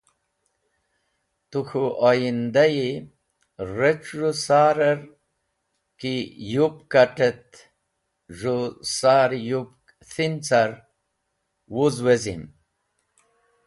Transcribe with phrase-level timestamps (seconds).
[1.49, 2.89] Tu k̃hũ oyindayi,
[3.77, 4.99] rec̃h z̃hũ sarer
[5.99, 6.13] ki
[6.53, 7.49] yupk kat̃ et
[8.37, 8.61] z̃hũ
[8.97, 9.77] sar yupk
[10.11, 10.71] thin car,
[11.73, 12.43] wuz wezi’m.